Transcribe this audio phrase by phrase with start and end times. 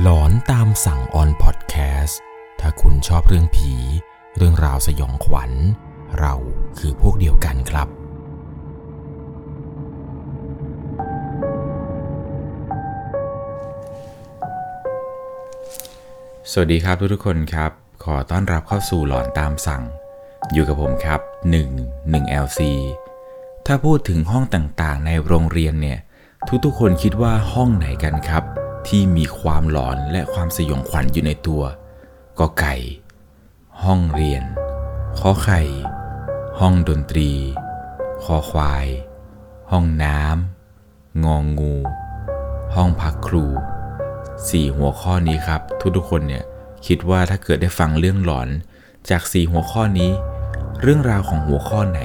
[0.00, 2.20] หลอนตามสั่งออนพอดแคสต์
[2.60, 3.72] ถ้าคุณชอบเรื่องผี
[4.36, 5.52] เรื่องราวสยองขวัญ
[6.18, 6.34] เรา
[6.78, 7.88] คือพวกเดียวกันครับ
[16.50, 17.70] สวัสดีครับทุกๆคนครับ
[18.04, 19.82] ขอต้อนรับเข้าสู่หลอนตามสั่ง
[20.52, 21.20] อยู่กับผมครับ
[21.80, 22.60] 1 1 LC
[23.66, 25.98] ถ้าพูดถึงห้องต่างๆ ในโรงเรียนเนี่ย
[26.64, 28.44] ทุกๆคนคิดว่าห้องไหนกันครับ
[28.88, 31.62] ที่มีความหลอนและความสยองขวัญอยู่ในตัว
[32.38, 32.74] ก็ไก่
[33.84, 34.42] ห้องเรียน
[35.18, 35.62] ขอไข่
[36.58, 37.30] ห้องดนตรี
[38.22, 38.86] คอควาย
[39.70, 41.74] ห้องน้ำงองงู
[42.74, 43.44] ห้องพักครู
[44.48, 45.60] สี่หัวข้อนี้ครับ
[45.96, 46.44] ทุกๆคนเนี่ย
[46.86, 48.48] คิดว่าถ้าเกิดได้ฟังเรื่องหลอน
[49.10, 50.10] จากสี่หัวข้อนี้
[50.82, 52.00] เรื่องราวของหัวข้อไหน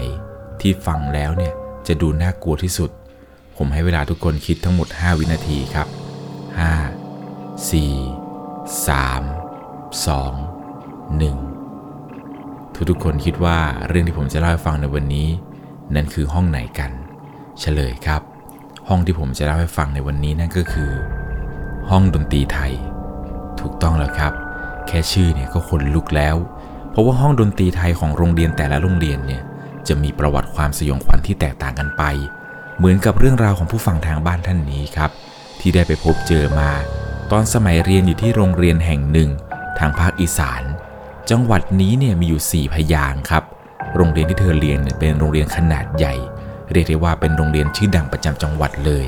[0.61, 1.53] ที่ฟังแล้วเนี่ย
[1.88, 2.89] จะดูน่ากลัวที่สุด
[3.57, 5.88] ผมให้เวลาทุกคนคิดทั้งหมด 5 วินาทีครับ
[6.59, 7.72] 5 4
[8.88, 8.89] 3
[10.06, 15.28] 2 1 ทุกๆคนคิดว่าเรื่องที่ผมจะเล่าให้ฟังในวันนี้
[15.95, 16.92] นั่นคือห้องไหนกัน
[17.59, 18.22] เฉลยครับ
[18.88, 20.92] ห้องที่ผมจะเล่าให้ฟังในวันนี้นั่นก็คือ
[21.89, 22.73] ห้องดนตรีไทย
[23.59, 24.33] ถูกต้องแล้วครับ
[24.88, 26.36] แค่ชื่อเนี่ยก็ขนลุกแล้ว
[26.92, 29.42] เพราะว่าห้องดนตรีไทยของโรงเรียนแต่ละโรงเรียนเนี่ย
[29.88, 32.03] จะมีประวัติความสยองขวัญที่แตกต่างกันไป
[32.78, 35.11] เหมือนกับเรื่องราวของผู้ฟังทางบ้านท่านนี้ครับ
[35.61, 36.71] ที่ได้ไปพบเจอมา
[37.31, 39.29] ตอนสมัยเรียนอยู่ที่โรงเรียนแห่งหนึ่ง
[39.79, 40.63] ทางภาคอีสาน
[41.29, 43.43] จังหวัดนี้เนี่ยมีอยู่ 4 พยางครับ
[43.95, 46.15] โรงเรียนที่เธอเรียนเนี่ยเป็นโรงเรียนขนาดใหญ่
[46.71, 49.05] เรียกได้ว่าเป็นโรงเรียนชื่อดังประจำจังหวัดเลย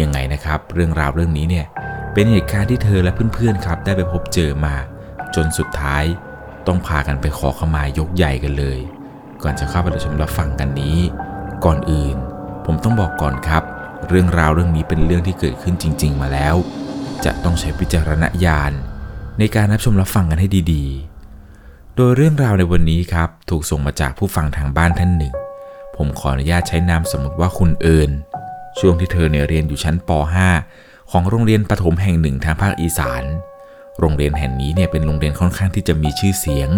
[0.00, 1.66] ยังไงนะครับ เรื่องราวเรื่องนี้เนี่ย
[2.12, 4.74] เป็นเหตุการณ์ที่เธอและเพื่อนๆครับ ได้ไปพบเจอมา
[5.34, 6.04] จนสุดท้าย
[6.66, 8.78] ต้องพากันไปขอขมายกใหญ่กันเลย
[9.42, 10.98] ก่อนจะเข้าไปรับชมรับฟังกันนี้
[11.64, 12.16] ก่อนอื่น
[12.66, 13.62] ผมต้องบอกก่อนครับ
[14.10, 16.54] เรื่องราวเรื่องนี้เป็นเรื่องที่เกิดขึ้นจริง ๆ มาแล้ว
[17.24, 18.72] จะต้องใช้วิจารณญาณ
[19.38, 25.34] ในการรับชมรับฟังกันให้ดีๆ โดยเรื่องราวในวันนี้ครับ ถูกส่งมาจากผู้ฟังทางบ้านท่านหนึ่ง
[25.96, 28.10] ผมขออนุญาตใช้นามสมมติว่าคุณเอิญ
[28.78, 30.10] ช่วงที่เธอเนี่ยเรียนอยู่ชั้นป
[30.60, 33.24] .5 ของโรงเรียนประถมแห่งหนึ่งทางภาคอีสาน
[34.00, 36.70] โรงเรียนแห่งนี้เนี่ยเป็นโรงเรียนค่อนข้างที่จะมีชื่อเสียง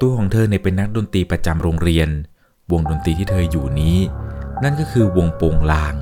[0.00, 2.08] ตัวของเธอเนี่ยเป็นนักดนตรีประจำโรงเรียน
[2.72, 3.96] วงดนตรีที่เธออยู่นี้
[4.62, 5.94] นั่นก็คือวงโปงลาง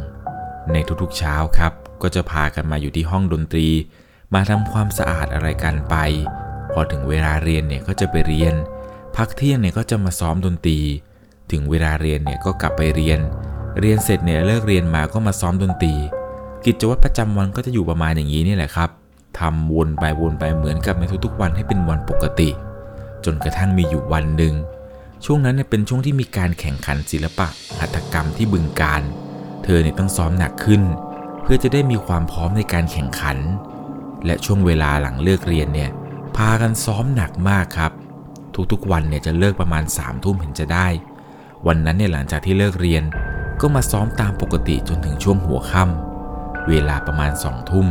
[0.72, 3.68] ในทุกๆเช้าครับ ก็จะพากันมาอยู่ที่ห้องดนตรี
[4.34, 5.94] มาทำความสะอาดอะไรกันไป
[6.72, 8.54] พอถึงเวลาเรียนเนี่ยก็จะไปเรียน
[9.16, 10.78] พักเที่ยงเนี่ยก็จะมาซ้อมดนตรี
[11.52, 13.18] ถึงเวลาเรียนเนี่ยก็กลับไปเรียน
[13.80, 15.94] เรียนเสร็จเนี่ยเลิกเรียนมาก็มาซ้อมดนตรี
[16.64, 18.90] กิจวัตรประจำวันก็จะอยู่ประมาณอย่างนี้นี่แหละครับ
[19.38, 22.50] ทำวนไปวนไปเหมือนกับในทุกๆวันให้เป็นวันปกติ
[23.24, 24.54] จนกระทั่งมีอยู่วันหนึ่ง
[25.24, 27.46] ช่วงนั้นเนี่ยเป็นช่วงที่มีการแข่งขันศิลปะ
[27.80, 29.02] หัตถกรรมที่บึงการ
[29.64, 30.82] เธอเนี่ยต้องซ้อมหนักขึ้น
[31.42, 33.38] เพื่อจะได้มีความพร้อมในการแข่งขัน
[34.26, 35.90] และช่วงเวลาหลังเลิกเรียนเนี่ย
[36.36, 37.92] พากันซ้อมหนักมากครับ
[38.72, 40.86] ทุกๆวันเนี่ยจะเลิกประมาณ3ามทุ่มเห็นจะได้
[41.66, 43.02] วันนั้นเนี่ยหลังจากที่เลิกเรียน
[43.60, 47.86] ก็มาซ้อมตามปกติจนถึงช่วงหัวค่ำเวลาประมาณสองทุ่ม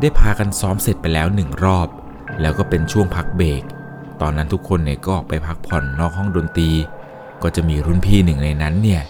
[0.00, 1.88] ได้พากันซ้อมเสร็จไปแล้วหนึ่งรอบ
[2.40, 3.62] แล้วก็เป็นช่วงพักเบรก
[4.20, 6.70] ตอนนั้นทุกคนเนี่ยก็ออกไปพักผ่อนนอกห้องดนตรี
[7.42, 9.02] ก็จะมีรุ่นพี่หนึ่งในนั้นเนี่ย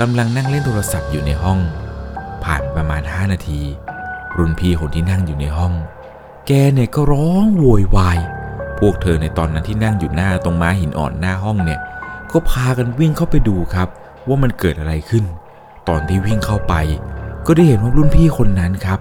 [0.00, 1.58] กำลังนั่งเล่นโทรศัพท์อยู่ในห้อง
[2.44, 3.60] ผ่านประมาณ 5 นาที
[4.36, 5.72] รุ่นพี่คนที่นั่งอยู่ในห้อง
[6.46, 8.18] แกเนี่ยก็ร้องโวยวาย
[8.78, 11.80] พวกเธอในตอนนั้นที่นั่งอยู่หน้าตรงม้าหินอ่อนหน้าห้องเนี่ย
[12.32, 13.88] ก็พากันวิ่งเข้าไปดูครับ
[14.28, 15.24] ว่ามันเกิดอะไรขึ้น
[15.88, 16.74] ตอนที่วิ่งเข้าไป
[17.46, 18.98] ก็ได้เห็นว่ารุ่นพี่คนนั้นครับ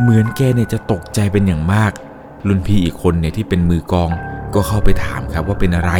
[0.00, 1.92] เหมือนแกเนี่ยจะตกใจเป็นอย่างมาก
[2.48, 4.10] รุ่นพี่อีกคนเนี่ยที่เป็นมือกอง
[4.54, 5.92] ก็เข้าไปถามครับว่าเป็นอะไร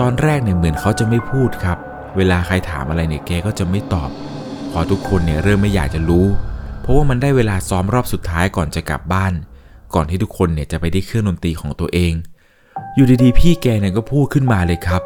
[0.00, 1.78] ตอนแรกเนี่ยเหมือนเขาจะไม่พูดครับ
[2.16, 4.10] เวลาใครถามอะไรเนี่ยแกก็จะไม่ตอบ
[4.72, 6.26] พอทุกคนเนี่ยเริ่มไม่อยากจะรู้
[6.80, 9.32] เพราะว่ามันได้เวลาซ้อมรอบสุดท้ายก่อนจะกลับบ้าน
[9.94, 12.12] ก่อนที่ทุกคนเนี่ยจะไปได้เครื่องดนตรีของตัวเอง
[12.94, 15.02] อยู่ดีๆ พี่แกเนี่ยก็พูดขึ้นมาเลยครับ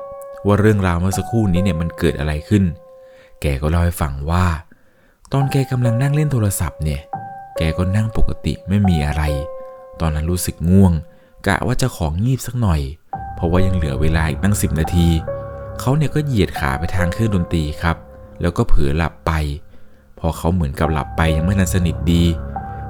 [0.47, 2.65] ว่าเรื่องราวเมื่อสักครู่นี้เนี่ยมันเกิดอะไรขึ้น
[3.41, 4.47] แกก็เล่าให้ฟังว่า
[5.33, 7.01] ตอนแกกำลังนั่งเล่นโทรศัพท์เนี่ย
[7.59, 9.23] แกก็นั่งปกติไม่มีอะไร
[10.01, 10.93] ตอนนั้นรู้สึกง่วง
[11.47, 12.81] กะว่าจะของงีบสักหน่อย
[13.35, 15.09] เพราะว่ายังเหลือเวลาอีกตั้งสิบนาที
[15.81, 17.97] เขาเนี่ยก็เหยียดขาไปทางเครื่องดนตรีครับ
[18.41, 19.33] แล้วก็เผลอหลับไป
[20.19, 22.25] พอเขาเหมือนกับหลับไปยังไม่ทันสนิทดี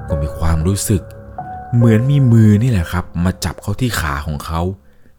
[0.07, 1.01] ก็มีความรู้สึก
[1.75, 4.61] เหมือนมีมือนี่แหละครับ มาจับเขาที่ขาของเขา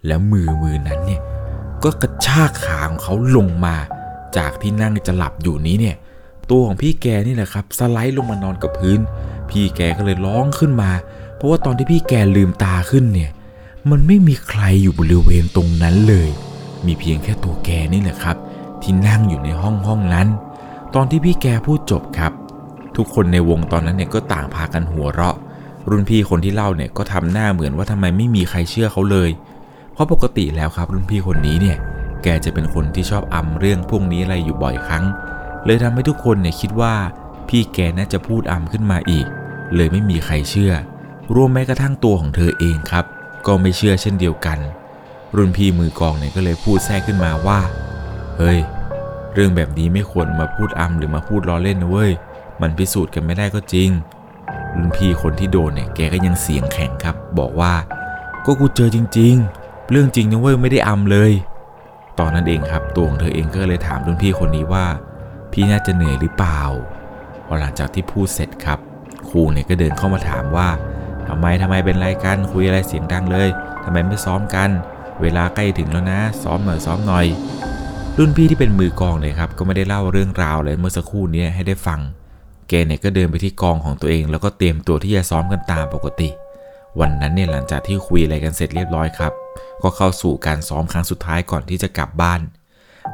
[0.06, 1.20] แล้วมือมือนั้นเนี่ย
[1.84, 3.76] ก็กระชากขาของเขาลงมา
[4.36, 5.96] จากที่นั่งจะหลับอยู่นี้เนี่ย
[6.50, 9.00] ตัวของพี่แกนี่แหละครับสไลด์ลงมานอนกับพื้น
[9.50, 10.90] พี่แกก็เลยร้องขึ้นมา
[11.36, 13.30] เพราะว่าตอนที่พี่แกลืมตาขึ้นเนี่ย
[13.90, 16.30] มันไม่มีใครอยู่บริเวณตรงนั้นเลย
[16.86, 18.36] มีเพียงแค่ตัวแกนี่แหละครับ
[18.82, 20.28] ที่นั่งอยู่ในห้องห้องนั้น
[20.94, 22.32] ตอนที่พี่แกพูดจบครับ
[22.96, 25.36] ทุกคนในวงตอนนั้นเนี่ยก็ต่างพากันหัวเราะ
[25.88, 29.30] รุ่นพี่คนที่เล่าเนี่ยก็ทำหน้าเหมือนว่าทำไมไม่มีใครเชื่อเขาเลย
[29.92, 31.76] เพราะปกติแล้วครับรุ่นพี่คนนี้เนี่ย
[32.22, 35.04] แกจะเป็นคนที่ชอบอำเรื่องพวกนี้อะไรอยู่บ่อยครั้ง
[35.64, 36.94] เลยทำให้ทุกคนเนี่ยคิดว่า
[37.48, 39.26] พี่แกน่าจะพูดอำขึ้นมาอีก
[39.74, 40.72] เลยไม่มีใครเชื่อ
[41.34, 43.04] รวมแม้กระทั่งตัวของเธอเองครับ
[43.46, 44.58] ก็ไม่เชื่อเช่นเดียวกัน
[45.36, 47.60] รุ่นพี่มือกองเนี่ยก็เลยพูดแทรกขึ้นมาว่า
[48.38, 48.58] เฮ้ย
[49.34, 52.12] เรื่องแบบนี้ไม่ควรมาพูดอำหรือมาพูดล้อเล่นนะเว้ย
[52.60, 53.90] มันพิสูจน์กันไม่ได้ก็จริง
[54.76, 57.74] รุ่นพี่คนที่โดนเนี่ยแกก็ยังเสียงแข็งครับ บอกว่า
[58.46, 61.32] ก็กูเจอจริง ๆ เรื่องจริงนะเว้ยไม่ได้อำเลย
[62.18, 64.86] ตอนนั้นเองครับตัวของเธอเองก็เลยถามรุ่นพี่คนนี้ว่า
[65.52, 66.60] พี่น่าจะเหนื่อยหรือเปล่า
[67.46, 68.78] พอหลังจากที่พูดเสร็จครับ
[69.28, 70.68] ครูเนี่ยก็เดินเข้ามาถามว่า
[71.28, 73.48] ทำไมทำไมเป็นไรกันคุยอะไรเสียงดังเลย
[73.84, 74.70] ทำไมไม่ซ้อมกัน
[75.22, 77.26] เวลาใกล้ถึงแล้วนะ ซ้อมหน่อยซ้อมหน่อย
[78.18, 82.00] รุ่นพี่ที่เป็นมือกองเลยครับ ก็ไม่ได้เล่าเรื่องราวเลยเมื่อสักครู่นี้ให้ได้ฟัง
[82.68, 86.28] แกเนี่ยก็เดินไปที่กองของตัวเอง แล้วก็เตรียมตัวที่จะซ้อมกันตามปกติ
[87.00, 89.32] วันนั้นเนี่ยหลังจากที่คุยอะไรกันเสร็จเรียบร้อยครับ
[89.82, 92.40] ก็เข้าสู่การซ้อมครั้งสุดท้ายก่อนที่จะกลับบ้าน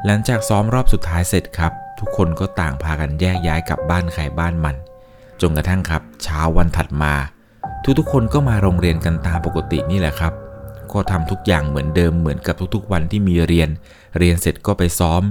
[0.05, 4.75] หลังจากซ้อมรอบสุดท้ายเสร็จครับ ทุกคนก็ต่างพากันแยกย้ายกลับบ้านใครบ้านมัน
[5.41, 7.13] จนกระทั่งครับ เช้าวันถัดมา
[7.99, 10.33] ทุกๆคนก็มาโรงเรียนกันตามปกตินี่แหละครับ
[10.93, 13.69] ก็ทำทุกอย่างเหมือนเดิมเหมือนกับทุกๆวันที่มีเรียน
[14.17, 15.21] เรียนเสร็จก็ไปซ้อม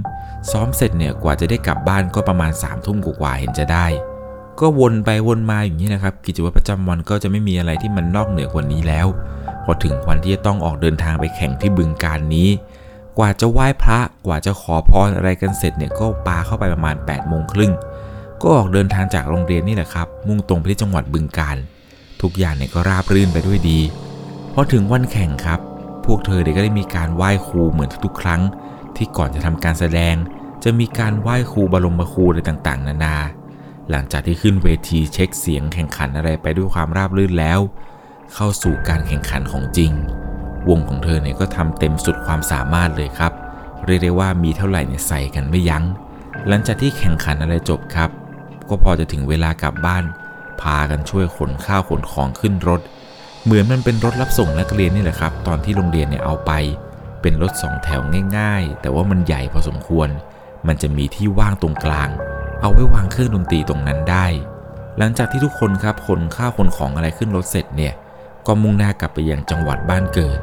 [0.51, 3.85] ซ้อมเสร็จเนี่ยกว่าจะได้กลับบ้านก็ประมาณ3ามทุ่มกว่าเห็นจะได้
[4.59, 9.07] ก็วนไปวนมาอย่างนี้นะครับ กิจวัตรประจำวันก็จะไม่มีอะไรที่มันนอกเหนือกว่านี้แล้ว
[9.63, 12.49] พอถึงวันที่จะต้องออกเดินทางไปแข่งที่บึงการนี้
[13.17, 17.73] กว่าจะไหว้พระกว่าจะขอพรอะไรกันเสร็จเนี่ยก็ปาเข้าไปประมาณ8ปดโมงครึ่ง
[18.41, 21.57] ก็ออกเดินทางจากโรงเรียนนี่แหละครับ มุ่งตรงไปที่จังหวัดบึงการ
[22.21, 23.79] ทุกอย่างเนี่ยก็ราบรื่นไปด้วยดี
[24.53, 25.59] พอถึงวันแข่งครับ
[26.05, 28.41] พวกเธอเด็กก็ได้มีการไหว้ครูเหมือนทุกๆครั้ง
[28.95, 30.15] ที่ก่อนจะทำการแสดง
[30.63, 33.17] จะมีการไหว้ครูบรมครูอะไรต่างๆ นานา
[33.89, 37.59] หลังจากที่ขึ้นเวทีเช็คเสียงแข่งขันอะไรไปด้วยความราบรื่นแล้ว
[38.33, 39.91] เข้าสู่การแข่งขันของจริง
[40.69, 43.33] วงของเธอเนี่ยก็ทำเต็มสุดความสามารถเลยครับ
[43.85, 45.83] เรียกได้ว่ามีเท่าไหร่เนี่ยใส่กันไม่ยัง้ง
[46.47, 48.09] หลังจากที่แข่งขันอะไรจบครับ
[48.69, 50.03] ก็พอจะถึงเวลากลับบ้าน
[50.61, 52.81] พากันช่วยขนข้าวขนของขึ้นรถ
[53.45, 56.51] เหมือนมันเป็นรถรับส่งนักเรียนนี่แหละครับ ตอนที่โรงเรียนเนี่ยเอาไป
[57.21, 58.01] เป็นรถสองแถว
[58.37, 60.09] ง่าย ๆ แต่ว่ามันใหญ่พอสมควร
[60.67, 62.09] มันจะมีที่ว่างตรงกลาง
[62.61, 64.25] เอาไว้วางเครื่องดนตรีตรงนั้นได้
[64.97, 67.93] หลังจากที่ทุกคนครับขนข้าวขนของอะไรขึ้นรถเสร็จเนี่ย
[68.47, 70.39] ก็มุ่งหน้ากลับไปยังจังหวัดบ้านเกิด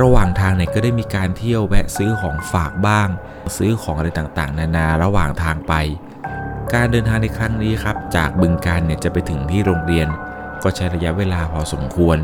[0.00, 3.08] ระหว่างทางเนี่ยก็ได้มีการเที่ยวแวะซื้อของฝากบ้าง
[3.56, 5.74] ซื้อของอะไรต่างๆ นานาระหว่างทางไป
[6.74, 10.08] การเดินทางในครั้งนี้ครับ จากบึงการเนี่ยจะไปถึงที่โรงเรียน
[10.62, 12.18] ก็ใช้ระยะเวลาพอสมควร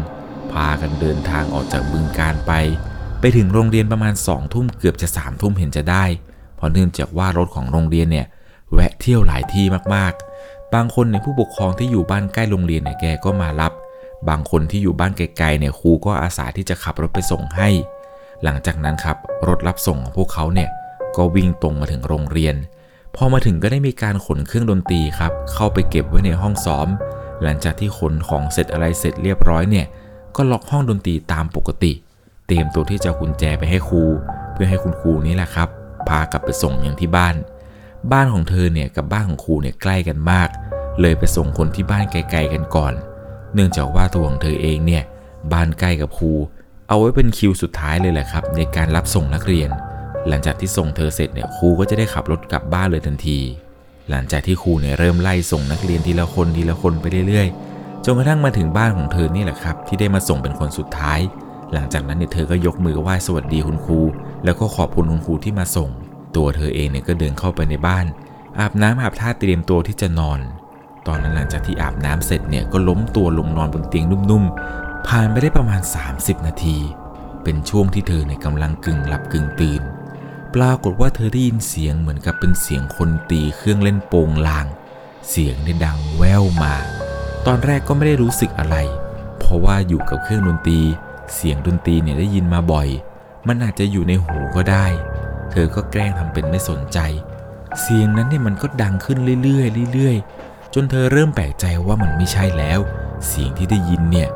[0.53, 2.53] พากันเดินทางออกจากบึงการไป
[3.21, 6.05] ไปถึงโรงเรียนประมาณ2องทุ่มเกือบจะ3ามทุ่มเห็นจะได้
[6.57, 8.27] เพราะเนื่องจากว่ารถของโรงเรียนเนี่ย
[8.73, 13.73] แวะเที่ยวหลายที่มากๆ บางคนในยผู้ปกครองที่อยู่บ้านใกล้โรงเรียนเนี่ยแกก็มารับ
[14.29, 17.69] บางคนที่อยู่บ้านไกลๆเนี่ยครูก็อาสาที่จะขับรถไปส่งให้
[18.43, 19.17] หลังจากนั้นครับ
[19.49, 20.69] รถรับส่งของพวกเขาเนี่ย
[21.17, 22.55] ก็วิ่งตรงมาถึงโรงเรียน
[23.17, 26.89] พอมาถึงก็ได้มีการขนเครื่องดนตรีครับเข้าไปเก็บไว้ในห้องซ้อม
[27.43, 29.87] หลังจากที่ขนของเสร็จอะไรเสร็จเรียบร้อยเนี่ย
[30.37, 31.93] ก็ล็อกห้องดนตรีตามปกติ
[32.47, 34.03] เตรียมตัวที่จะกุญแจไปให้ครู
[34.53, 35.69] เพื่อให้คุณครูนี่แหละครับ
[36.09, 37.35] พากลับไปส่งอย่างที่บ้าน
[38.13, 40.49] บ้านของเธอเนี่ยกับบ้านของครูเนี่ยใกล้กันมาก
[41.01, 42.93] เลยไปส่งคนที่บ้านไกลๆกันก่อน
[43.55, 45.03] เนื่องจากว่าตัวของเธอเองเนี่ย
[45.53, 46.33] บ้านใกล้กับครู
[46.89, 49.71] เอาไว้เป็นคิวสุดท้ายเลยแหละครับ ในการรับส่งนักเรียน
[50.29, 53.39] หลังจากที่ส่งเธอเสร็จเนี่ยครูก็จะได้ขับรถกลับบ้านเลยทันที
[54.13, 61.21] หลังจากที่ครูเนี่ยเริ่มไล่ส่งนักเรียนทีละคนทีละคนไปเรื่อยๆ จนกระทั่งมาถึงบ้านของเธอนี่แหละครับ ที่ได้มาส่งเป็นคนสุดท้าย
[61.73, 64.01] หลังจากนั้นเนี่ยเธอก็ยกมือไหว้สวัสดีคุณครู
[64.45, 65.89] แล้วก็ขอบคุณคุณครูที่มาส่ง
[66.37, 68.07] ตัวเธอเองเนี่ยก็เดินเข้าไปในบ้าน
[68.59, 70.41] อาบน้ำอาบท่าเตรียมตัวที่จะนอน
[71.07, 75.81] ตอนนั้นหลังจากที่อาบน้ำเสร็จเนี่ยก็ล้มตัวลงนอนบนเตียงนุ่มๆ ผ่านไปได้ประมาณ
[76.15, 76.77] 30 นาที
[77.43, 79.83] เป็นช่วงที่เธอเนี่ยกำลังกึ่งหลับกึ่งตื่น
[80.55, 84.67] ปรากฏว่าเธอได้ยินเสียงเหมือนกับเป็นเสียงคนตีเครื่องเล่นโปงลาง
[85.29, 86.75] เสียงเนี่ยดังแว่วมา
[87.47, 88.77] ตอนแรกก็ไม่ได้รู้สึกอะไร
[89.39, 90.81] เพราะว่าอยู่กับเครื่องดนตรี
[91.35, 92.89] เสียงดนตรีเนี่ยได้ยินมาบ่อย
[93.49, 94.87] มันอาจจะอยู่ในหูก็ได้
[95.51, 96.99] เธอก็แกล้งทำเป็นไม่สนใจ
[97.81, 102.81] เสียงนั้นเนี่ยมันก็ดังขึ้นเรื่อยๆเรื่อยๆ จนเธอเริ่มแปลกใจว่ามันไม่ใช่แล้ว
[103.29, 104.29] เสียงที่ได้ยินเนี่ย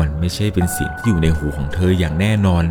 [0.00, 2.64] มันไม่ใช่เป็นเสียงที่อยู่ในหูของเธออย่างแน่นอน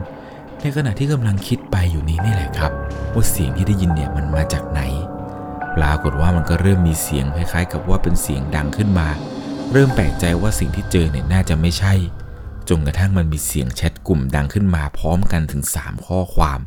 [0.61, 2.71] ในขณะที่กำลังคิดไปอยู่นี้นี่แหละครับ
[3.13, 4.81] ว่าเสียงที่ได้ยินเนี่ยมันมาจากไหน
[5.77, 9.07] ปรากฏว่ามันก็เริ่มมีเสียงคล้ายๆ กับว่าเป็นเสียงดังขึ้นมา
[9.71, 11.93] เริ่มแปลกใจว่าสิ่งที่เจอเนี่ยน่าจะไม่ใช่
[12.69, 16.59] จนกระทั่งมันมีเสียงแชทกลุ่มดังขึ้นมาพร้อมกันถึง 3 ข้อความ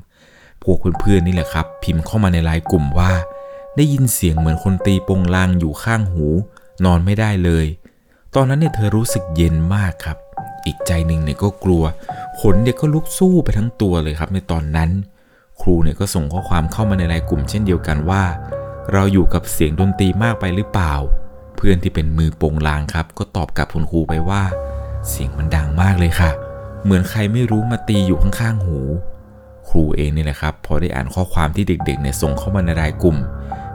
[0.62, 3.12] พวกเพื่อนๆนี่แหละครับ พิมพ์เข้ามาในไลน์กลุ่มว่า
[3.76, 6.26] ได้ยินเสียงเหมือนคนตีปงลางอยู่ข้างหู
[6.84, 7.66] นอนไม่ได้เลย
[8.34, 10.18] ตอนนั้นเนี่ยเธอรู้สึกเย็นมากครับ
[10.66, 11.82] อีกใจหนึ่งเนี่ยก็กลัว
[12.40, 14.90] ขนเนี่ยก็ลุกสู้ไปทั้งตัวเลยครับในตอนนั้น
[15.60, 18.22] ครูเนี่ยก็ส่งข้อความเข้ามาในไลน์กลุ่มเช่นเดียวกันว่า
[18.92, 20.94] เราอยู่กับเสียงดนตรีมากไปหรือเปล่า
[21.56, 24.42] เพื่อนที่เป็นมือโปงลางครับ ก็ตอบกลับคุณครูไปว่า
[25.08, 26.30] เสียงมันดังมากเลยค่ะ
[26.84, 28.78] เหมือนใครไม่รู้มาตีอยู่ข้างๆหู
[29.68, 33.16] ครูเองนี่แหละครับพอได้อ่านข้อความที่เด็กๆเนี่ยส่งเข้ามาในไลน์กลุ่ม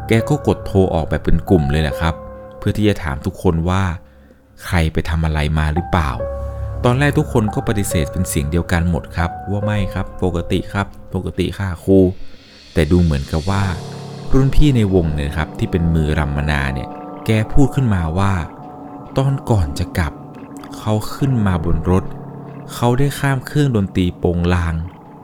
[0.07, 2.15] แกก็กดโทรออกแบบเป็นกลุ่มเลยแหละครับ
[2.57, 3.83] เพื่อที่จะถามทุกคนว่า
[4.65, 6.11] ใครไปทำอะไรมาหรือเปล่า
[6.85, 11.99] ตอนแรกทุกคนก็ปฏิเสธเป็นเสียงเดียวกันหมดครับ ว่าไม่ครับปกติครับ ปกติค่ะครู
[12.73, 13.63] แต่ดูเหมือนกับว่า
[14.33, 16.89] รุ่นพี่ในวงเนี่ยครับที่เป็นมือรำมนาเนี่ย
[17.25, 18.33] แกพูดขึ้นมาว่า
[19.17, 20.13] ตอนก่อนจะกลับ
[20.77, 22.03] เขาขึ้นมาบนรถ
[22.73, 24.73] เขาได้ข้ามเครื่องดนตรีโปงลาง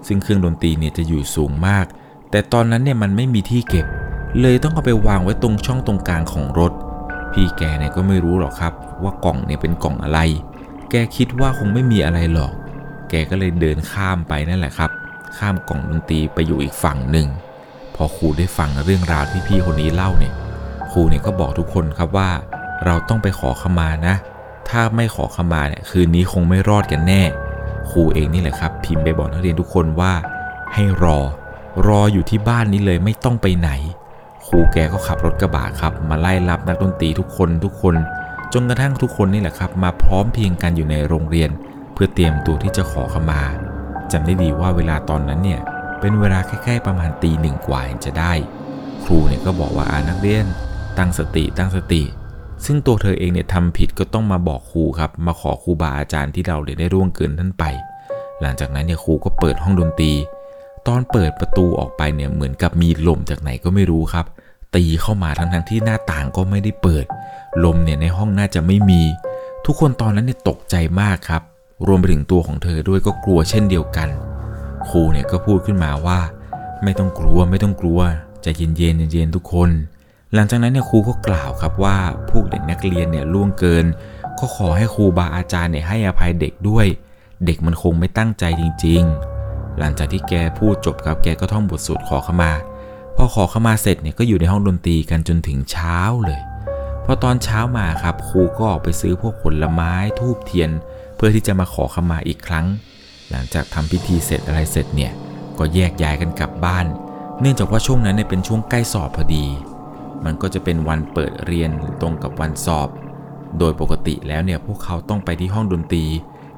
[0.08, 1.86] ซึ่งเครื่องดนตรีเนี่ยจะอยู่สูงมาก
[2.32, 3.86] แต่ตอนนั้นเนี่ยมันไม่มีที่เก็บ
[4.42, 6.74] เลยต้องเอาไปวางไว้ตรงช่องตรงกลางของรถ
[7.32, 10.20] พี่แกเนี่ยก็ไม่รู้หรอกครับว่ากล่องเนี่ยเป็นกล่องอะไร
[10.96, 12.54] แกคิดว่าคงไม่มีอะไรหรอก
[13.10, 14.92] แกก็เลยเดินข้ามไปนั่นแหละครับ
[15.38, 17.28] ข้ามกล่องดนตรีไปอยู่อีกฝั่งหนึ่ง
[17.96, 20.34] พอครูได้ฟังเรื่องราวที่พี่คนนี้เล่าเนี่ย
[20.92, 22.30] ครูเนี่ยก็บอกทุกคนครับว่า
[22.86, 24.16] เราต้องไปขอขมานะ
[24.70, 27.22] ถ้าไม่ขอขมาเนี่ยคืนนี้คงไม่รอดกันแน่
[27.92, 30.14] ครูเองนี่แหละครับ พิมพ์ไปบอกนักเรียนทุกคนว่า
[30.74, 31.18] ให้รอ
[31.88, 33.70] รออยู่ที่บ้านนี้เลยไม่ต้องไปไหน
[34.48, 37.96] ครูแกก็ขับรถกระบะครับ มาไล่รับนักดนตรีทุกคนทุกคน
[38.54, 41.50] จนกระทั่งทุกคนนี่แหละครับ มาพร้อมเพียงกันอยู่ในโรงเรียน
[41.94, 43.42] เพื่อเตรียมตัวที่จะขอขมา
[44.12, 45.62] จำได้ดีว่าเวลาตอนนั้นเนี่ย
[46.00, 48.34] เป็นเวลาใกล้ๆประมาณตีหนึ่งกว่าจะได้
[49.04, 50.46] ครูเนี่ยก็บอกว่าอานักเรียน
[50.98, 52.04] ตั้งสติตั้งสติ
[52.66, 57.64] ซึ่งตัวเธอเองเนี่ยทำผิดก็ต้องมาบอกครูครับ มาขอครูบาอาจารย์ที่เราเนี่ยได้ร่วงเกินท่านไป
[58.42, 60.12] หลังจากนั้นเนี่ยครูก็เปิดห้องดนตรี
[60.88, 64.26] ตอนเปิดประตูออกไปเนี่ยเหมือนกับมีลมจากไหนก็ไม่รู้ครับ
[64.76, 67.06] ตีเข้ามาทั้งๆที่หน้าต่างก็ไม่ได้เปิด
[67.64, 69.02] ลมเนี่ยในห้องน่าจะไม่มี
[69.66, 71.42] ทุกคนตอนนั้นเนี่ยตกใจมากครับ
[71.88, 74.10] รวมไปถึงตัวของเธอด้วยก็กลัวเช่นเดียวกัน
[74.90, 76.20] ครูเนี่ยก็พูดขึ้นมาว่า
[76.84, 78.00] ไม่ต้องกลัวไม่ต้องกลัว
[78.42, 79.70] ใจเย็นเย็นๆเย็นๆทุกคน
[80.34, 81.98] หลังจากนั้นเนี่ยครูก็กล่าวครับว่า
[82.30, 83.86] พวกเด็กนักเรียนเนี่ยล่วงเกิน
[84.40, 86.86] ก็ขอให้ครูบาอาจารย์เนี่ยให้อภัยเด็กด้วย
[87.46, 89.02] เด็กมันคงไม่ตั้งใจจริง
[89.42, 92.52] ๆ หลังจากที่แกพูดจบครับแกก็ท่องบทสวดขอขมา
[93.16, 96.40] พอขอขมาเสร็จเนี่ยก็อยู่ในห้องดนตรีกันจนถึงเช้าเลย
[97.06, 100.72] พอตอนเช้ามาครับครูก็ออกไปซื้อพวกผลไม้ทูบเทียน
[101.16, 102.66] เพื่อที่จะมาขอขมาอีกครั้ง
[103.30, 105.12] หลังจากทำพิธีเสร็จอะไรเสร็จเนี่ย
[105.58, 106.86] ก็แยกย้ายกันกลับบ้าน
[107.40, 109.46] เนื่องจากว่าช่วงนั้นเนี่ยเป็นช่วงใกล้สอบพอดี
[110.26, 111.70] มันก็จะเป็นวันเปิดเรียน
[112.02, 112.90] ตรงกับวันสอบ
[113.60, 116.06] โดยปกติแล้วเนี่ยพวกเขาต้องไปที่ห้องดนตรี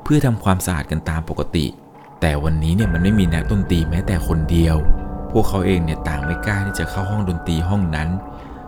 [0.03, 1.65] เพื่อทำความสะอาดกันตามปกติ
[2.21, 4.75] แต่วันนี้เนี่ยมันไม่มีนักดนตรีแม้แต่คนเดียว
[5.31, 8.09] พวกเขาเองเนี่ยต่างไม่กล้าที่จะเข้าห้องดนตรีห้องนั้น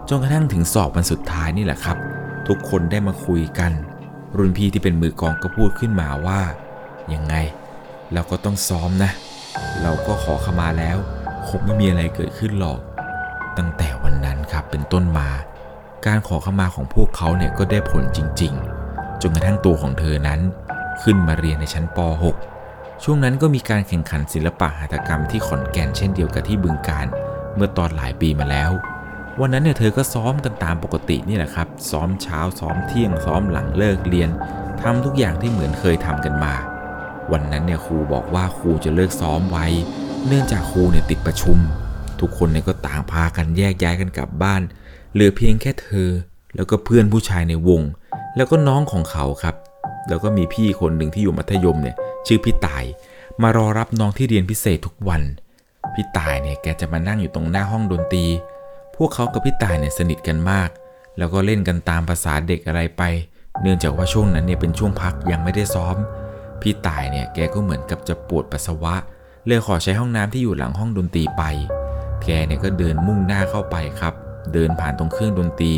[0.10, 1.98] จนกระทั่งถึงสอบวันสุดท้ายนี่แหละครับ
[2.48, 3.72] ทุกคนได้มาคุยกัน
[4.38, 6.42] รุ่นพี่ที่เป็นมือกองก็พูดขึ้นมาว่า
[7.14, 7.36] ยังไง
[8.14, 9.12] เราก็ต้องซ้อมนะ
[9.82, 10.98] เราก็ขอขมาแล้ว
[11.48, 12.80] คงไม่มีอะไรเกิดขึ้นหรอก
[13.58, 15.30] ตั้งแต่วันนั้นครับเป็นต้นมา
[16.06, 18.54] การขอขมาของพวกเขาเนี่ยก็ได้ผลจริง
[18.88, 20.40] ๆ จนกระทั่งตัวของเธอนั้น
[21.04, 21.98] ขึ้นมาเรียนในชั้นป
[22.54, 27.08] .6 ช่วงนั้นก็มีการแข่งขันศิลปะหัตถกรรมที่ขอนแก่นเช่นเดียวกับที่บึงการ
[27.56, 28.72] เมื่อตอนหลายปีมาแล้ว
[29.42, 34.30] วันนั้นเนี่ยเธอก็ซ้อมกันตามปกตินี่แหละครับ ซ้อมเช้าซ้อมเที่ยงซ้อมหลังเลิกเรียน
[34.82, 36.54] ทำทุกอย่างที่เหมือนเคยทำกันมา
[37.32, 39.58] วันนั้นเนี่ยครูบอกว่าครูจะเลิกซ้อมไว
[40.28, 41.58] เนื่องจากครูเนี่ยติดประชุม
[42.20, 44.62] ทุกคนเนี่ยก็ต่างพากันแยกย้ายกันกลับบ้าน
[45.14, 46.10] เหลือเพียงแค่เธอ
[46.56, 47.82] แล้วก็เพื่อนผู้ชายในวง
[48.36, 49.56] แล้วก็น้องของเขาครับ
[50.10, 51.96] แล้วก็มีพี่คนหนึ่งที่อยู่มัธยมเนี่ย
[52.28, 52.84] ชื่อพี่ตาย
[53.42, 55.22] มารอรับน้องที่เรียนพิเศษทุกวัน
[55.94, 58.26] พี่ตายเนี่ยแกจะมานั่งอยู่ตรงหน้าห้องดนตรี
[58.98, 60.70] พวกเขากับพี่ตายเนี่ยสนิทกันมาก
[61.18, 63.04] แล้วก็เล่นกันตามภาษาเด็กอะไรไป
[63.62, 65.96] เนื่องจากว่าช่วงนั้นเนี่ยเป็นช่วงพักยังไม่ได้ซ้อม
[66.62, 68.96] พี่ตายเนี่ยแกก็เหมือนกับจะปวดปัสสาวะ
[69.46, 71.44] เลยขอใช้ห้องน้ำที่อยู่หลังห้องดนตรีไป
[72.24, 74.14] แกเนี่ยก็เดินมุ่งหน้าเข้าไปครับ
[74.54, 75.74] เดินผ่านตรงเครื่องดนตรี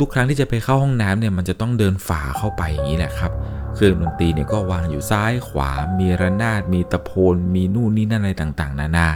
[0.00, 3.32] ทุกๆ ครั้งที่จะไปเข้าห้องน้ำเนี่ยมันจะต้องเดินฝ่าเข้าไปอย่างนี้แหละครับ
[3.74, 9.08] เครื่องดนตรีเนี่ยก็วางอยู่ซ้ายขวา มีระนาด มีตะโพน มีนู่นนี่นั่นอะไรต่างๆ นานา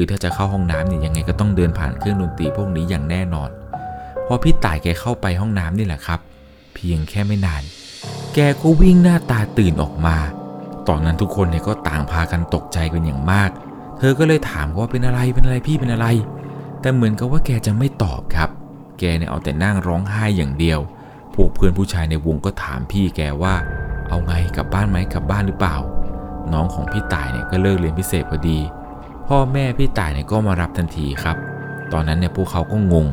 [0.00, 3.50] คือถ้าจะเข้าห้องน้ำเนี่ยยังไงก็ต้องเดินผ่านเครื่องดนตรีพวกนี้อย่างแน่นอน
[4.26, 6.20] พอพี่ต่ายแกเข้าไปห้องน้ำนี่แหละครับ
[6.74, 7.62] เพียงแค่ไม่นาน
[8.34, 10.16] แกก็วิ่งหน้าตาตื่นออกมา
[10.88, 13.50] ตอนนั้นทุกคนเนี่ยก็ต่างพากันตกใจกันอย่างมาก
[13.98, 16.06] เธอก็เลยถามว่าเป็นอะไรเป็นอะไรพี่เป็นอะไร
[16.80, 18.50] แต่เหมือนกับว่าแกจะไม่ตอบครับ
[18.98, 20.80] แกเนี่ยเอาแต่นั่งร้องไห้อย่างเดียว
[21.34, 23.54] พวกเพื่อนผู้ชายในวงก็ถามพี่แกว่า
[24.08, 25.76] เอาไงกลับบ้านไหมกลับบ้านหรือเปล่า
[26.52, 28.60] น้องของพี่ต่ายเนี่ยก็เลิกเรียนพิเศษพอดี
[29.28, 31.36] พ่อแม่พี่ต่ายเนี่ยก็มารับทันทีครับ
[31.92, 33.06] ตอนนั้นเนี่ยพวกเขาก็งง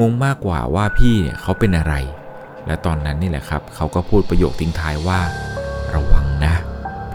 [0.00, 1.94] งงมากกว่าว่าพี่เนี่ยเขาเป็นอะไร
[2.66, 5.20] และตอนนั้นนี่แหละครับ เขาก็พูดประโยคทิ้งท้ายว่า
[5.94, 6.54] ระวังนะ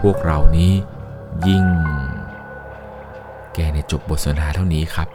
[0.00, 0.72] พวกเรานี้
[1.48, 1.64] ยิ่ง
[3.54, 5.08] แกเนี่ยจบบทสนทนาเท่านี้ครับ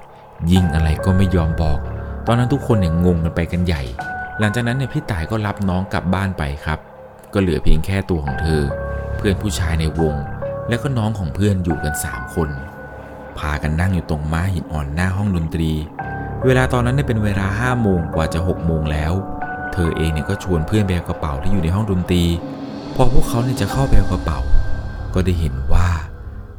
[0.51, 1.79] ยิ่งอะไรก็ไม่ยอมบอก
[2.27, 3.83] ตอนนั้นทุกคนเนี่ยงงกันไปกันใหญ่
[4.39, 6.79] หลังจากนั้นเนี่ยพี่ต่ายก็รับน้องกลับบ้านไปครับ
[7.33, 8.61] ก็เหลือเพียงแค่ตัวของเธอ
[9.17, 10.15] เพื่อนผู้ชายในวง
[10.69, 12.49] และก็น้องของเพื่อนอยู่กัน 3 คน
[13.39, 15.71] พากันนั่งอยู่ตรงม้าหินอ่อนหน้าห้องดนตรี
[16.45, 19.13] เวลาตอนนั้นเนี่ยเป็นเวลา5้าโมงกว่าจะ6กโมงแล้ว
[19.73, 22.23] เธอเองเนี่ยก็ชวนเพื่อนไปเอากระเป๋าที่อยู่ในห้องดนตรี
[22.95, 24.39] พอพวกเขาเนี่ยจะเข้าไปเอากระเป๋า
[25.13, 25.89] ก็ได้เห็นว่า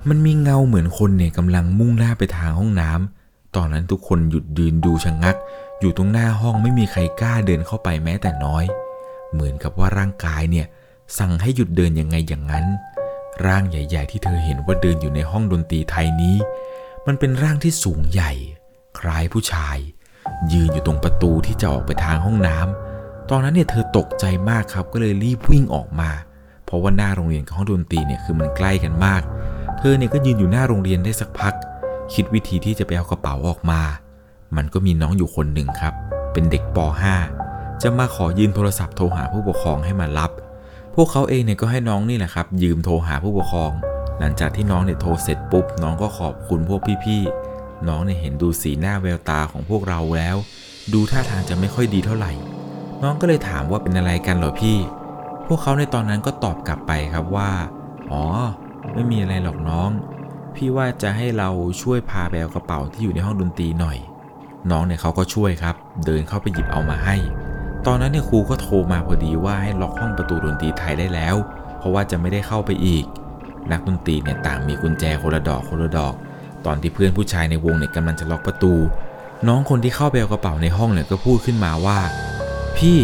[0.09, 5.37] มันมีเงาเหมือนคนเนี่ยกำลังมุ่งหน้าไปทางห้องน้ำตอนนั้นทุกคนหยุดยืนดูชะงงัก
[5.81, 8.65] อยู่ตรงหน้าห้องไม่มีใครกล้าเดินเข้าไปแม้แต่น้อย
[9.33, 10.67] เหมือนกับว่าร่างกายเนี่ย
[11.19, 12.65] สั่งให้หยุดเดินยังไงอย่างนั้น
[13.47, 16.37] ร่างใหญ่ ๆ ที่เธอเห็นว่าเดินอยู่ในห้องดนตรีไทยนี้
[17.07, 18.33] มันเป็นร่างที่สูงใหญ่
[18.99, 19.77] คล้ายผู้ชาย
[20.53, 26.11] ยืนอยู่ตรงประตูที่จะออกไปทางห้องน้ำตอนนั้นเนี่ยเธอตกใจมากครับก็เลยรีบวิ่งออกมา
[26.65, 29.23] เพราะว่าหน้าโรงเรียนกับห้องดนตรีเนี่ยคือมันใกล้กันมาก
[29.79, 31.55] เธอเนี่ยก็ยืนอยู่หน้าโรงเรียนได้สักพัก
[32.13, 33.81] คิดวิธีที่จะไปเอากระเป๋าออกมา
[34.57, 35.95] มันก็มีน้องอยู่คนหนึ่งครับ
[36.33, 36.79] เป็นเด็กป
[37.31, 40.31] .5 จะมาขอยืมโทรศัพท์โทรหาผู้ปกครองให้มารับ
[40.99, 43.73] พวกเขาเองเนี่ยก็ให้น้องนี่แหละครับยืมโทรหาผู้ปกครอง
[44.19, 50.37] หลังจากที่น้องเนี่ยโทรเสร็จปุ๊บ น้องก็ขอบคุณพวกพี่ๆ น้องเนี่ยเห็นดูสีหน้าแววตาของพวกเราแล้ว
[50.93, 52.33] ดูท่าทางจะไม่ค่อยดีเท่าไหร่
[53.03, 54.79] น้องก็เลยถามว่าเป็นอะไรกันเหรอพี่
[55.47, 57.51] พวกเขาในตอนนั้นก็ตอบกลับไปครับว่า
[58.11, 58.25] อ๋อ
[58.95, 59.91] ไม่มีอะไรหรอกน้อง
[60.55, 61.49] พี่ว่าจะให้เรา
[61.83, 63.99] ช่วยพาไปเอากระเป๋าที่อยู่ในห้องดนตรีหน่อย
[64.71, 65.75] น้องเนี่ยเขาก็ช่วยครับ
[66.07, 67.17] เดินเข้าไปหยิบเอามาให้
[67.87, 71.37] ตอนนั้นเนี่ยครูก็โทรมาพอดีว่าให้ล็อกห้องประตูดนตรีไทยได้แล้ว
[71.79, 73.05] เพราะว่าจะไม่ได้เข้าไปอีก
[73.73, 76.15] นักดนตรีเนี่ยต่างมีกุญแจคนละดอกคนละดอก
[76.67, 78.75] ตอนที่เพื่อนผู้ชายในวงเนี่ยกำลังจะล็อกประตู
[79.49, 81.99] น้องคนที่เข้าไปเอากระเป๋าในห้องเนี่ยก็พูดขึ้นมาว่า
[82.77, 82.99] พี่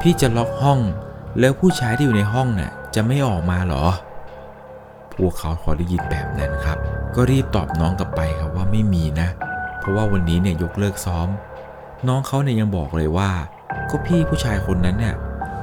[0.00, 0.80] พี่จะล็อกห้อง
[1.40, 3.84] แล้วผู้ชายที่อยู่ในห้องเนี่ยจะไม่ออกมาหรอ
[5.14, 6.78] พวกเขาพอได้ยินแบบนั้นครับ
[7.14, 9.28] ก็รีบตอบน้องกลับไปครับว่าไม่มีนะ
[9.78, 11.28] เพราะว่าวันนี้เนี่ยยกเลิกซ้อม
[12.08, 13.30] น้องเขาเนี่ยยังบอกเลยว่า
[13.90, 15.14] ก็พี่ผู้ชายคนนั้นเนี่ย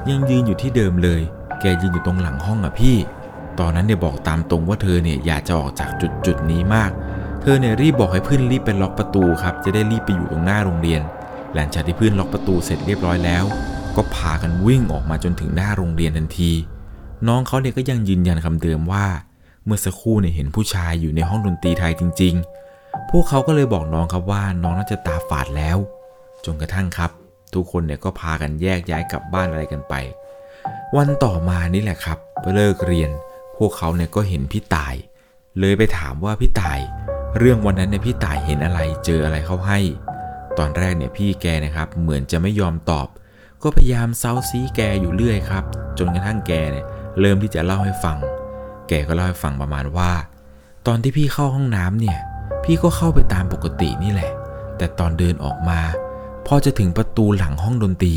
[0.08, 1.20] ยังยืนอยู่ที่เดิมเลย
[1.60, 2.96] แกยืนอยู่ตรงหลังห้องอะพี่
[3.60, 6.90] ตอนนั้นเนี่ยบอกตามตรงว่าเธอเนี่ยอยากจะออกจากจุดจุดนี้มาก
[7.40, 11.00] เธอเนี่ยรีบบอกให้เพื่อนรีบไปล็อกประตูครับจะได้รีบไปอยู่ตรงหน้าโรงเรียน
[11.54, 13.44] หลังจากที่เพื่อนล็อกประตูเสร็จเรียบร้อยแล้ว
[13.96, 16.52] ก็พากันวิ่งออกมาจนถึงหน้าโรงเรียนทันที
[17.28, 19.06] น้องเขาเนี่ยก็ยังยืนยันคำเดิมว่า
[19.64, 22.34] เมื่อสักครู่เนี่ยเห็นผู้ชายอยู่ในห้องดนตรีไทยจริง
[22.72, 25.78] ๆ พวกเขาก็เลยบอกน้องครับว่าน้องน่าจะตาฝาดแล้ว
[26.44, 27.10] จนกระทั่งครับ
[27.54, 29.94] ทุกคนเนี่ยก็พากันแยกย้ายกลับบ้านอะไรกันไป
[30.96, 32.18] วันต่อมานี่แหละครับ
[32.54, 33.10] เลิกเรียน
[33.58, 34.94] พวกเขาเนี่ยก็เห็นพี่ตาย
[35.60, 36.78] เลยไปถามว่าพี่ตาย
[37.38, 39.78] เรื่องวันนั้นเนี่ยพี่ตายเห็นอะไรเจออะไรเข้าให้
[40.58, 43.08] ตอนแรกเนี่ยพี่แกนะครับ เหมือนจะไม่ยอมตอบ
[43.62, 45.64] ก็พยายามเซาซีแกอยู่เรื่อยครับ
[45.98, 46.86] จนกระทั่งแกเนี่ย
[47.20, 48.18] เริ่มที่จะเล่าให้ฟัง
[48.88, 50.12] แกก็เล่าให้ฟังประมาณว่า
[50.86, 52.18] ตอนที่พี่เข้าห้องน้ำเนี่ย
[52.64, 54.32] พี่ก็เข้าไปตามปกตินี่แหละ
[54.76, 55.80] แต่ตอนเดินออกมา
[56.46, 58.16] พอจะถึงประตูหลังห้องดนตรี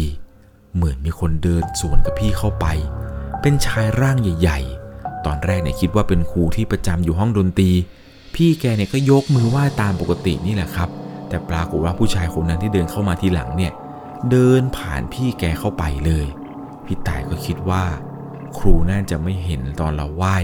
[0.75, 2.65] เหมือนมีคนเดินสวนกับพี่เข้าไป
[3.41, 4.59] เป็นชายร่างใหญ่
[4.93, 7.71] ๆ ตอนแรกเนี่ยคิดว่าเป็นครูที่ประจำอยู่ห้องดนตรี
[8.35, 10.89] พี่แกเนี่ยก็ยกมือไหว้ตามปกตินี่แหละครับ
[11.29, 13.71] แต่ปรากฏว่าผู้ชายคนนั้นที่เดินเข้ามาทีหลังเนี่ย
[14.31, 16.25] เดินผ่านพี่แกเข้าไปเลย
[16.85, 17.83] พี่ต่ายก็คิดว่า
[18.57, 20.37] ครูน่าจะไม่เห็นตอนเราไหว้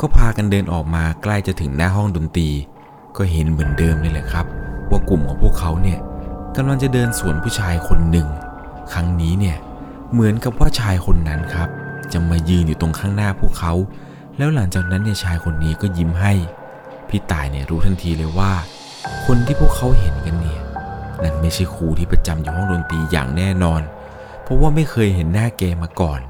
[0.00, 2.48] ก็พากันเดินออกมาใกล้จะถึงหน้าห้องดนตรี
[3.16, 4.46] ก็เห็นเหมือนเดิมนี่แหละครับ
[4.90, 5.98] ว่ากลุ่มของพวกเขาเนี่ย
[6.56, 8.28] กำลังจะเดินสวนผู้ชายคนหนึ่ง
[8.92, 9.56] ครั้งนี้เนี่ย
[10.12, 11.68] เหมือนกับว่าชายคนนั้นครับ
[12.12, 13.72] จะมายืนอยู่ตรงข้างหน้าพวกเขา
[14.38, 16.32] แล้วหลังจากนั้นเนี่ยชายคนนี้ก็ยิ้มให้
[17.08, 18.52] พี่ตายเนี่ยรู้ทันทีเลยว่า
[19.24, 20.60] คนที่พวกเขาเห็นกันเนี่ย
[21.22, 23.82] นั่นไม่ใช่ครูที่ประจำอยู่ห้องดนตรีอย่างแน่นอน
[24.42, 26.20] เพราะว่าไม่เคยเห็นหน้าแกมาก่อน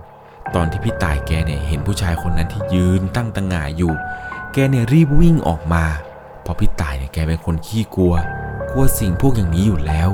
[0.55, 3.93] ตอนที่พี่ตายแกเนี่ยเห็นผู้ชายคนนั้นที่ยืนตั้งตะหง่ายอยู่
[4.53, 5.85] แกเนี่ยรีบวิ่งออกมา
[6.43, 8.15] เพราะพี่ตายเนี่ยแกเป็นคนขี้กลัว
[8.75, 10.09] กลัวสิ่งพวกอย่างนี้อยู่แล้ว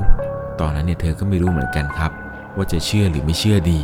[0.59, 2.11] ตอนนั้นเนี่ยเธอก็ไม่รู้เหมือนกันครับ
[2.55, 3.79] ว่าจะเชื่อหรือไม่เชื่อดี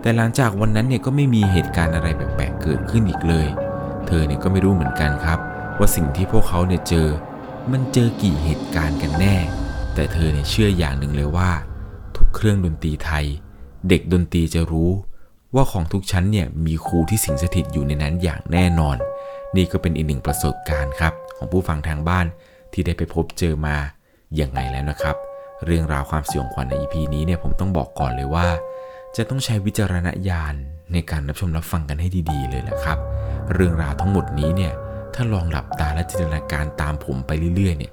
[0.00, 3.46] แต่หลังจากวันนั้นเนี่ยก็ไม่มีเหตุการณ์อะไรแปลกๆเกิดขึ้นอีกเลย
[4.06, 5.38] เธอเนี่ยก็ไม่รู้เหมือนกันครับ
[5.78, 7.08] ว่าสิ่งที่พวกเขาเนี่ยเจอ
[7.72, 9.36] มันเจอกี่เหตุการณ์กันแน่
[9.94, 11.50] แต่เธอเนี่ยเชื่ออย่างหนึ่งเลยว่า
[12.16, 13.26] ทุกเครื่องดนตรีไทย
[13.88, 14.90] เด็กดนตรีจะรู้
[15.54, 18.96] ว่าของทุกชั้นเนี่ยมีครูที่สิงสถิตอยู่ในนั้นอย่างแน่นอน
[19.56, 22.26] นี่ก็เป็นอีกหนึ่งประสบการณ์ครับของผู้ฟังทางบ้าน
[22.72, 23.76] ที่ได้ไปพบเจอมา
[24.40, 25.16] ย่างไงแล้วนะครับ
[25.64, 28.46] เรื่องราวความสยองขวัญใน EP นี้เนี่ยผมต้องบอกก่อนเลยว่า
[29.16, 30.54] จะต้องใช้วิจารณญาณ
[30.92, 32.98] ในการรับชมรับฟังกันให้ดีๆ เลยแหละครับ
[33.52, 34.72] เรื่องราวทั้งหมดนี้เนี่ย
[35.14, 37.92] ถ้าลองหลับตาและจินตนาการตามผมไปเรื่อยๆเนี่ย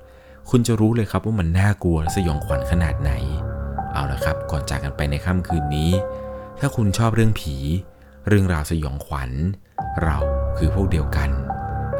[0.49, 3.11] คุณจะรู้เลยครับว่ามันน่ากลัวและสยองขวัญขนาดไหน
[3.93, 5.91] เอาละครับ ก่อนจากกันไปในค่ำคืนนี้
[6.59, 7.55] ถ้าคุณชอบเรื่องผี
[8.27, 9.31] เรื่องราวสยองขวัญ
[10.03, 10.17] เรา
[10.57, 11.29] คือพวกเดียวกัน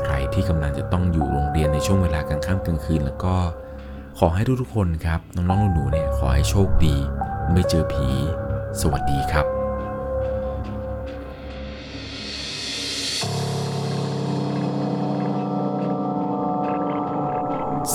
[0.03, 3.35] ใครที่กำลังจะต้องอยู่โรงเรียนในช่วงเวลากลางค่ำกลางคืนแล้วก็
[4.19, 6.95] ขอให้ทุกๆคนครับ น้องๆหนูๆเนี่ยขอให้โชคดี
[7.51, 8.07] ไม่เจอผี
[8.81, 9.45] สวัสดีครับ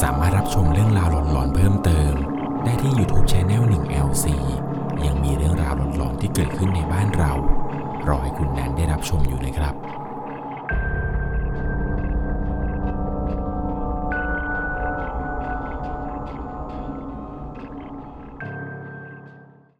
[0.02, 2.14] สามารถรับชมเรื่องราวหลอนๆเพิ่มเติม
[2.64, 4.26] ได้ที่ YouTube Channel 1 LC
[5.06, 7.32] ยังมีเรื่องราวหลอนๆที่เกิดขึ้นในบ้านเรา
[8.08, 9.74] รอให้คุณแนนได้รับชมอยู่นะครับ